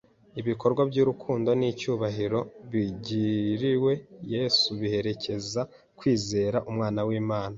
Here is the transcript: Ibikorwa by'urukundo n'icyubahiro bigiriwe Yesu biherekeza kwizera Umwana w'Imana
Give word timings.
Ibikorwa 0.41 0.81
by'urukundo 0.89 1.49
n'icyubahiro 1.59 2.39
bigiriwe 2.71 3.91
Yesu 4.33 4.67
biherekeza 4.79 5.61
kwizera 5.99 6.57
Umwana 6.69 7.01
w'Imana 7.07 7.49